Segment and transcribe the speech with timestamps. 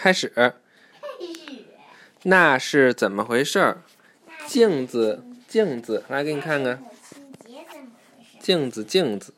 [0.00, 0.32] 开始。
[2.22, 3.82] 那是怎么回事儿？
[4.46, 6.82] 镜子，镜子，来给你看看。
[8.38, 9.34] 镜子，镜子，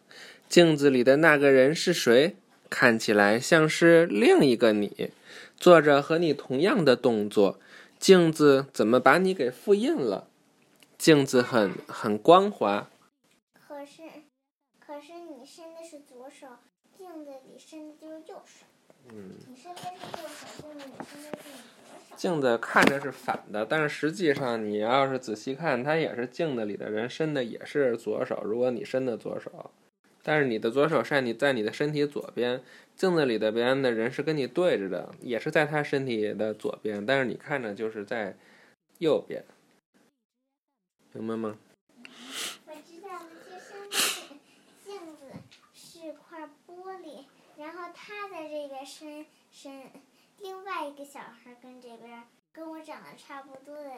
[0.48, 2.36] 镜子里的那个人是谁？
[2.70, 5.10] 看起来像是另一个你，
[5.56, 7.58] 做着和你同样的动作。
[7.98, 10.28] 镜子怎么把你给复印了？
[10.96, 12.88] 镜子很很光滑，
[13.52, 14.02] 可是，
[14.78, 16.46] 可是你伸的是左手，
[16.96, 18.64] 镜子里伸的就是右手。
[19.10, 19.30] 嗯，
[22.16, 28.42] 镜子看着是反的，但是实际上你要是仔细看，它也是镜子里的人伸的也是左手。
[28.44, 29.70] 如果你伸的左手，
[30.22, 32.62] 但是你的左手在你在你的身体左边，
[32.94, 38.36] 镜子里的边的人是跟你对着的，也是在他身体的左边，但是你看着就是在
[38.98, 39.44] 右边，
[41.12, 41.58] 明白吗？
[42.66, 44.38] 我知道了，就是那个
[44.84, 45.26] 镜子
[45.74, 47.24] 是块玻璃，
[47.56, 49.90] 然后他在这边伸伸，
[50.38, 53.90] 另外一个小孩跟这边跟我长得差不多的，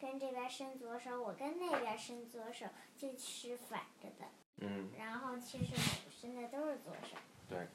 [0.00, 2.66] 跟这边伸左手，我跟那边伸左手，
[2.96, 4.26] 就是反着的。
[4.58, 7.16] 嗯，然后其实我伸的都是左手。
[7.48, 7.66] 对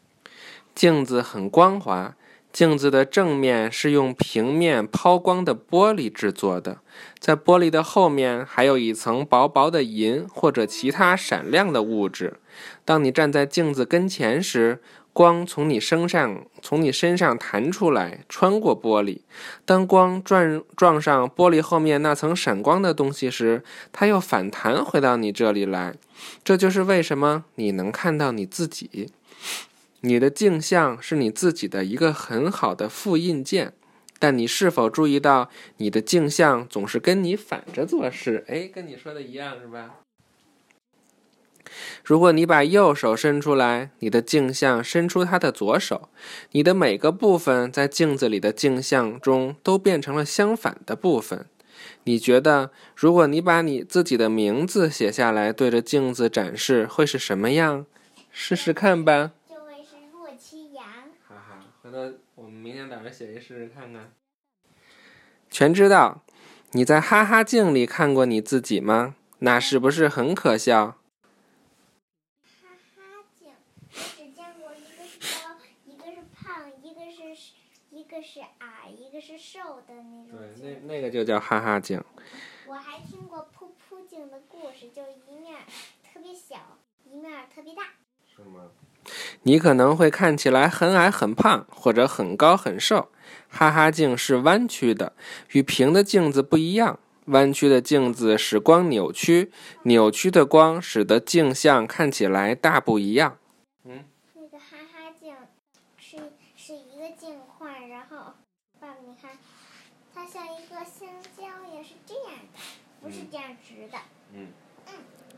[0.73, 2.15] 镜子很光滑，
[2.55, 6.79] 镜子的正面是用平面抛光的玻璃制作的，
[7.19, 12.39] 在玻璃的后面还有一层薄薄的银或者其他闪亮的物质。
[12.85, 14.79] 当你站在镜子跟前时，
[15.11, 19.19] 光从你身上从你身上弹出来，穿过玻璃。
[19.65, 25.95] 当光撞撞上玻璃后面那层闪光的东西时，它又反弹回到你这里来。
[26.41, 29.09] 这就是为什么你能看到你自己。
[30.05, 33.73] 你的镜像是你自己的一个很好的复印件，
[34.19, 38.45] 但你是否注意到你的镜像总是跟你反着做事？
[38.47, 39.95] 哎，跟你说的一样是吧？
[42.03, 46.09] 如果你把右手伸出来，你的镜像伸出它的左手，
[46.51, 51.47] 你的每个部分在镜子里的镜像中都变成了相反的部分。
[52.03, 57.87] 你觉得，如果你把你自己的名字写下来，对着镜子展示，会是什么样？
[58.31, 59.31] 试试看吧。
[59.49, 60.85] 就会是若七阳。
[61.27, 61.97] 哈哈，回头
[62.35, 64.11] 我们明天早上写一试试看看。
[65.51, 66.23] 全知道，
[66.71, 69.13] 你在哈哈镜里看过你自己吗？
[69.37, 70.97] 那是不是很可笑？
[72.43, 73.51] 哈哈镜，
[73.91, 75.55] 我只见过一个是高，
[75.85, 77.53] 一个是胖，一个是
[77.91, 82.03] 一个是矮，一个是瘦的那种对，那那个就叫哈哈镜。
[82.65, 85.59] 我还听过噗噗镜的故事，就一面
[86.03, 87.83] 特别小，一面特别大。
[88.35, 88.71] 是吗？
[89.47, 93.09] 你可能会看起来很矮很胖，或者很高很瘦。
[93.47, 95.13] 哈哈镜是弯曲的，
[95.51, 96.99] 与平的镜子不一样。
[97.25, 99.51] 弯曲的镜子使光扭曲，
[99.83, 103.37] 扭曲的光使得镜像看起来大不一样。
[103.83, 104.03] 嗯
[104.33, 105.35] 那个哈哈镜
[105.97, 106.17] 是
[106.55, 108.33] 是一个镜块，然后
[108.79, 109.37] 爸爸你看，
[110.13, 111.07] 它像一个香
[111.37, 112.59] 蕉也是这样的，
[112.99, 113.97] 不是这样直的。
[114.33, 114.47] 嗯
[114.87, 114.93] 嗯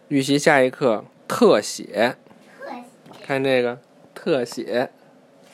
[0.08, 2.18] 预习下一课特写，
[2.58, 3.82] 特写看这个
[4.28, 4.90] 特写。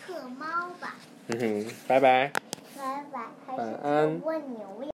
[0.03, 0.45] 特猫
[0.81, 0.95] 吧，
[1.27, 2.31] 嗯哼，拜拜。
[2.75, 4.89] 拜拜，晚安特蜗牛呀？